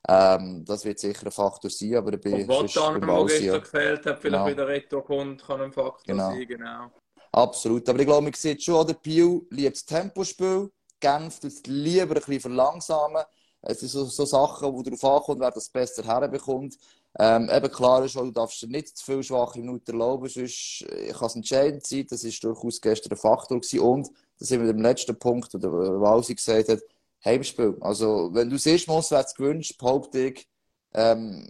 [0.09, 4.07] Ähm, das wird sicher ein Faktor sein, aber ich bin sonst dann, wo gestern gefehlt
[4.07, 4.47] hat, vielleicht genau.
[4.47, 6.31] wieder Retro kommt, kann ein Faktor genau.
[6.31, 6.91] sein, genau.
[7.33, 11.63] Absolut, aber ich glaube, man sieht schon, der Pio liebt das Tempospiel, Genf tut es
[11.67, 13.25] lieber ein bisschen verlangsamen.
[13.63, 16.77] Es sind so, so Sachen, wo darauf ankommt, wer das besser herbekommt.
[17.19, 21.13] Ähm, eben klar ist, du darfst dir nicht zu viele schwache Minuten erlauben, sonst äh,
[21.13, 22.07] kann es entscheidend sein.
[22.09, 23.81] Das war durchaus gestern ein Faktor gewesen.
[23.81, 26.81] Und das sind wir dem letzten Punkt, wo der Walsi gesagt hat,
[27.25, 27.77] Heimspiel.
[27.81, 30.49] Also, wenn du Mal auswärts gewinnst, behaupte ich,
[30.95, 31.49] ähm,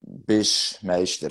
[0.00, 1.30] bist Meister.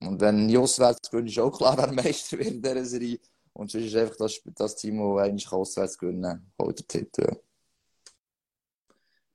[0.00, 3.18] Und wenn du auswärts gewinnst, ist auch klar, wer Meister wird in dieser Serie.
[3.52, 7.40] Und sonst ist einfach das, das Team, das eigentlich auswärts gewinnen kann, holt der Titel.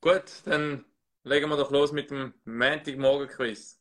[0.01, 0.85] Gut, dann
[1.23, 3.79] legen wir doch los mit dem Montagmorgen-Quiz.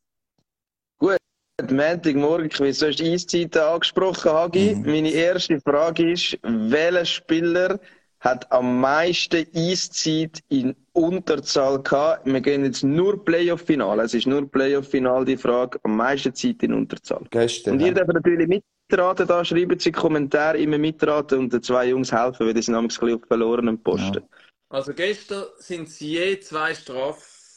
[0.97, 1.17] Gut,
[1.61, 2.79] Montagmorgen-Quiz.
[2.79, 4.75] Du hast Eiszeiten angesprochen, Hagi.
[4.75, 4.81] Mhm.
[4.83, 7.79] Meine erste Frage ist, welcher Spieler
[8.19, 12.25] hat am meisten Eiszeit in Unterzahl gehabt?
[12.25, 14.03] Wir gehen jetzt nur Playoff-Finale.
[14.03, 15.79] Es ist nur Playoff-Finale die Frage.
[15.83, 17.23] Am meisten Zeit in Unterzahl.
[17.31, 17.73] Gestern.
[17.73, 17.93] Und ihr ja.
[17.93, 18.47] dürft natürlich
[18.91, 22.75] mitraten da, schreiben Sie Kommentare, immer mitraten und den zwei Jungs helfen, weil die sind
[22.75, 24.23] nämlich ein bisschen auf verlorenen Posten.
[24.69, 26.73] Also gestern sind es je zwei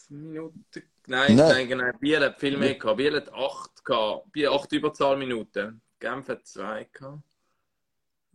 [0.05, 0.83] Strafminuten.
[1.07, 1.47] Nein, Nein.
[1.49, 1.91] nein, genau.
[1.99, 2.97] Biel hat viel mehr gehabt.
[2.97, 4.31] Biel hat acht gehabt.
[4.31, 5.81] Biel acht Überzahlminuten.
[5.99, 7.23] Genf hat zwei gehabt.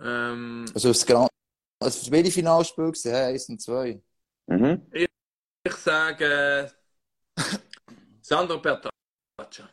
[0.00, 1.28] Ähm, Also das Gran
[1.82, 3.22] also für beide Finalspiele gesehen, hä?
[3.32, 4.02] eins und zwei.
[4.46, 4.86] Mhm.
[4.92, 6.70] ich sage
[8.20, 9.68] Sandro Bertaccia.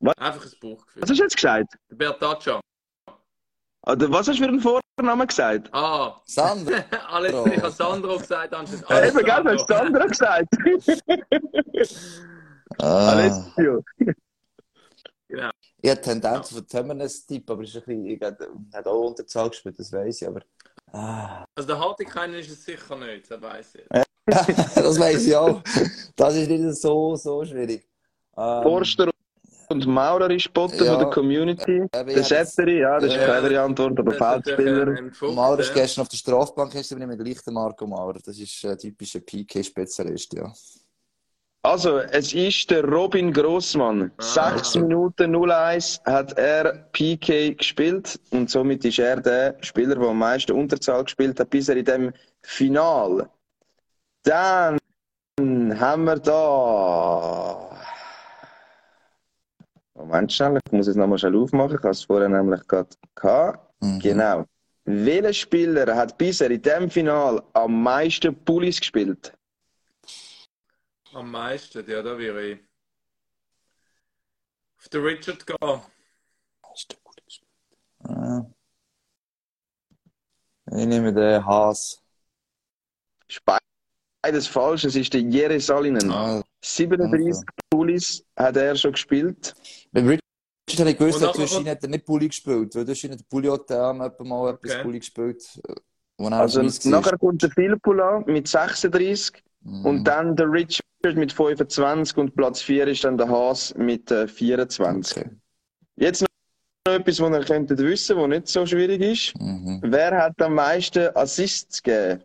[0.00, 0.14] Was?
[0.18, 1.02] Einfach ein Bauchgefühl.
[1.02, 1.78] Was hast du jetzt gesagt?
[1.88, 2.60] Bertaccia.
[3.84, 4.60] Was hast du für einen
[5.02, 5.68] Vornamen gesagt?
[5.72, 6.74] Ah, Sandro.
[7.10, 10.48] alles, ich habe Sandro gesagt, anstatt Ja, eben, gell, du hast Sandra gesagt.
[12.78, 13.10] Ah.
[13.10, 13.84] Alessio.
[15.28, 15.50] Genau.
[15.82, 18.38] Ich habe Tendenz von Tömmernes-Typ, aber ist ein bisschen, ich hat,
[18.72, 20.40] hat auch Unterzahl gespielt, das weiß ich, aber.
[20.90, 21.44] Ah.
[21.54, 23.84] Also der Hartikainen ist es sicher nicht, das weiß ich.
[24.24, 25.60] das weiß ich auch.
[26.16, 27.86] Das ist nicht so, so schwierig.
[28.38, 29.11] Ähm, Forster
[29.72, 30.92] und Maurer ist Spotter Ja.
[30.92, 31.72] von der Community.
[31.94, 33.22] eben, ich Der Setteri, ja, das ist Ja.
[33.32, 35.32] eine clevere Antwort, aber Das ist natürlich Feldspieler.
[35.32, 38.18] Maurer ist gestern auf der Strafbank, ist aber nicht mit der leichten Marco Maurer.
[38.24, 40.52] Das ist ein typischer PK-Spezialist, ja.
[41.64, 44.10] Also, es ist der Robin Grossmann.
[44.18, 44.22] Ah.
[44.56, 50.18] 6 Minuten 01 hat er PK gespielt und somit ist er der Spieler, der am
[50.18, 53.28] meisten Unterzahl gespielt hat, bis er in dem Final.
[54.24, 54.78] Dann
[55.80, 57.71] haben wir da.
[60.12, 61.76] Moment schnell, ich muss es nochmal schnell aufmachen.
[61.76, 63.82] Ich habe es vorher nämlich gerade gehabt.
[63.82, 63.98] Mhm.
[63.98, 64.44] Genau.
[64.84, 69.32] Welcher Spieler hat bisher in dem Final am meisten Pullis gespielt?
[71.14, 72.60] Am meisten, ja, da wäre ich.
[74.80, 75.56] Auf den Richard gehen.
[78.04, 78.44] Ah.
[80.66, 82.02] Ich nehme den Haas.
[83.28, 83.42] Ist
[84.22, 86.10] Beides falsch, es ist der Jere Salinen.
[86.10, 86.42] Ah.
[86.64, 89.52] 37 Pullis hat er schon gespielt.
[89.90, 90.22] Beim Richard
[90.78, 93.18] habe ich gewusst, Und du hat er nicht Pulli gespielt, weil du hast in der
[93.28, 94.82] Pulli auch mal etwas Okay.
[94.82, 95.42] Pulli gespielt.
[95.66, 95.72] äh,
[96.24, 99.86] er Also nachher kommt der Philippula mit 36 Mhm.
[99.86, 100.82] und dann der Richard
[101.14, 105.16] mit 25 und Platz 4 ist dann der Haas mit äh, 24.
[105.18, 105.30] Okay.
[105.96, 109.40] Jetzt noch etwas, was ihr könntet wissen, was nicht so schwierig ist.
[109.40, 109.80] Mhm.
[109.84, 112.22] Wer hat am meisten Assists gegeben?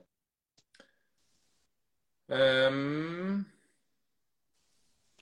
[2.29, 3.45] Ähm,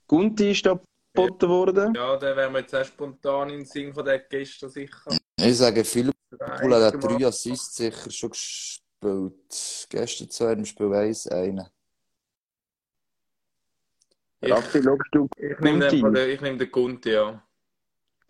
[0.08, 0.80] Gunti ist da
[1.14, 1.94] geboten worden.
[1.94, 5.16] ja, der wäre mir jetzt auch spontan in den Sinn von der gestern sicher.
[5.38, 6.16] Ich sage, Philipp
[6.60, 9.88] Pula hat drei Assists sicher schon gespielt.
[9.90, 11.68] Gestern zwei im Spiel 1, einen.
[14.42, 16.02] Ich, Raffi, schaust du ich nehme Gunti?
[16.02, 17.45] den, ich nehme den Gunti, ja.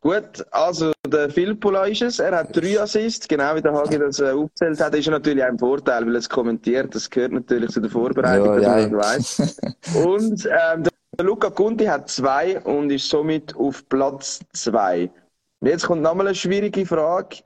[0.06, 2.20] Gut, also der Philippula ist es.
[2.20, 4.94] Er hat drei Assists, genau wie der Hagi das äh, aufgezählt hat.
[4.94, 6.94] Ist ja natürlich ein Vorteil, weil er es kommentiert.
[6.94, 9.58] Das gehört natürlich zu der Vorbereitung, Ja, dass man das weiss.
[10.06, 10.84] Und ähm,
[11.18, 15.10] der Luca Conti hat zwei und ist somit auf Platz zwei.
[15.60, 17.38] Und jetzt kommt nochmal eine schwierige Frage.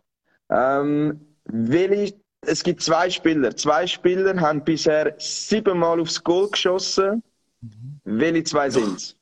[0.49, 3.55] Ähm, welche, es gibt zwei Spieler.
[3.55, 7.23] Zwei Spieler haben bisher siebenmal aufs Goal geschossen.
[8.03, 9.18] Welche zwei sind es?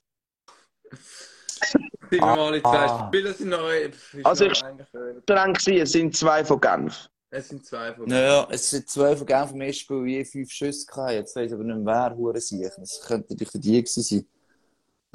[2.10, 3.08] Siebenmal in zwei Ah.
[3.08, 3.70] Spiele sind noch.
[3.70, 7.10] ist Also ich- gewesen, es sind zwei von Genf.
[7.30, 10.50] Es sind zwei von Naja, es sind zwei von Genf im ersten Spiel je fünf
[10.52, 11.12] Schüsse gehabt.
[11.12, 12.62] Jetzt weiß ich aber nicht mehr, wer hure sich.
[12.78, 14.28] Das könnte natürlich die gewesen sein.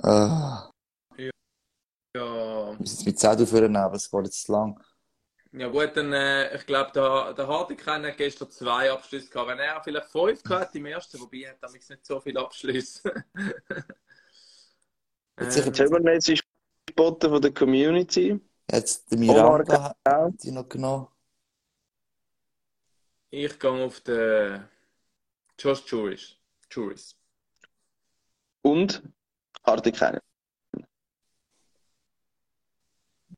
[0.03, 0.71] Ah,
[2.15, 4.79] Ja, ich muss jetzt mit Zettel vornehmen, aber es geht jetzt zu lang.
[5.53, 9.49] ja gut, dann, äh, ich glaube, der, der Hartikainen hat gestern zwei Abschlüsse gehabt.
[9.49, 13.25] Wenn er vielleicht fünf gehabt im ersten, wobei er hat damals nicht so viele Abschlüsse.
[15.43, 16.43] Jetzt sicher- ähm, Tömmernes ist
[16.87, 18.41] geboten von der Community.
[18.71, 20.31] Jetzt der Omar Miranda hat Auch.
[20.43, 21.09] die noch genommen.
[23.31, 24.69] ich gehe auf den
[25.59, 26.37] Josh Juris.
[26.71, 27.17] Juris.
[28.63, 29.03] Und
[29.65, 30.21] Hartikainen.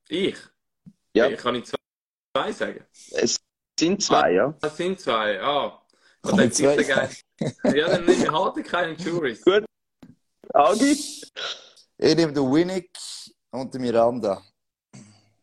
[0.09, 0.37] Ich?
[1.15, 1.29] Ja.
[1.29, 1.73] Ich kann nicht
[2.35, 2.85] zwei sagen.
[3.13, 3.41] Es
[3.79, 4.55] sind zwei, ja.
[4.61, 5.41] Das sind zwei.
[5.41, 5.81] Ah.
[5.91, 6.77] Ich Komm, denke, zwei.
[6.77, 7.17] ich sage,
[7.79, 9.43] ja, dann nehme ich Hartikainen Juris.
[9.45, 9.65] Gut.
[10.53, 11.23] Agi?
[11.99, 12.91] Ich nehme den Winnick
[13.51, 14.43] und den Miranda.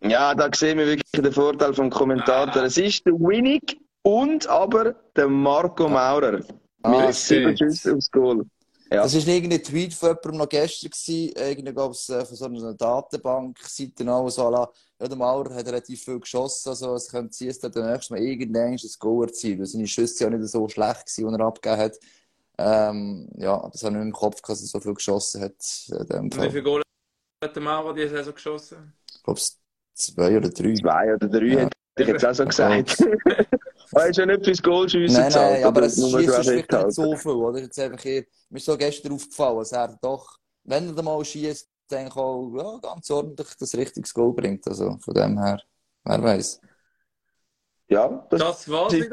[0.04, 2.64] Ja, da sehen wir wirklich den Vorteil vom Kommentator.
[2.64, 6.42] Es ist der Winnig und aber der Marco Maurer.
[6.84, 7.56] Ah, mit sieben.
[7.56, 8.44] Schüssen aufs Goal.
[8.92, 9.04] Ja.
[9.04, 10.90] Das war irgendein Tweet von jemandem noch gestern.
[10.90, 11.34] Gewesen.
[11.38, 16.04] Irgendwie gab es von so einer Datenbank-Seite auch so, la, ja, der Maurer hat relativ
[16.04, 19.60] viel geschossen, also es könnte sein, dass er nächstes Mal irgendwann ein Goal erzielt.
[19.60, 21.98] Weil seine Schüsse ja nicht so schlecht gewesen, die er abgegeben hat.
[22.64, 25.56] Ähm, ja, das habe ich nicht im Kopf, dass er so viel geschossen hat.
[25.60, 26.82] Wie viele Goal
[27.44, 28.94] hat der Maurer diese Saison geschossen?
[29.14, 29.60] Ich glaube, es
[29.94, 30.74] zwei oder drei.
[30.76, 31.60] Zwei oder drei, Ja.
[31.62, 32.98] hätte ich jetzt auch so gesagt.
[33.94, 35.88] Er ist ja nicht fürs Goalschiessen Nein, nein, aber oder?
[35.88, 37.60] es schon vielleicht nicht so viel, oder?
[37.60, 41.26] Jetzt einfach eher, mir ist so gestern aufgefallen, dass er doch, wenn er dann mal
[41.26, 44.66] schießt, denke auch, ja, ganz ordentlich das richtige Goal bringt.
[44.66, 45.62] Also von dem her,
[46.06, 46.62] wer weiß.
[47.90, 49.10] Ja, das, Das war's ist.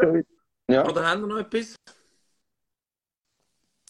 [0.71, 1.75] Ja, Oder haben wir noch etwas?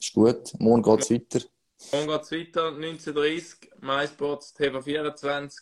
[0.01, 0.53] Ist gut.
[0.59, 1.47] Morgen geht es weiter.
[1.93, 5.59] Morgen geht's weiter, 1930, MySports, TV24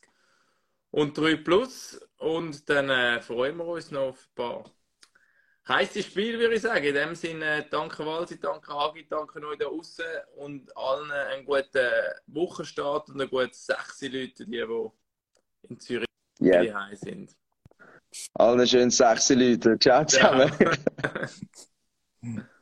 [0.91, 2.01] und 3 Plus.
[2.19, 4.65] Und dann äh, freuen wir uns noch auf ein paar
[5.69, 6.85] heiße Spiele, würde ich sagen.
[6.85, 10.05] In dem Sinne, danke Walsi, danke Hagi, danke euch da außen
[10.37, 11.91] und allen einen guten
[12.29, 14.89] Wochenstart und ein gutes sechs Leute, die, die
[15.69, 16.07] in Zürich
[16.41, 16.89] yeah.
[16.93, 17.37] sind.
[18.35, 19.79] Allen schönen sechs Leute.
[19.79, 20.51] Ciao zusammen.
[22.23, 22.41] Ja.